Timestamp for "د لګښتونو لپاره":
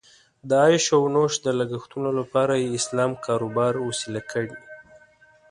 1.45-2.53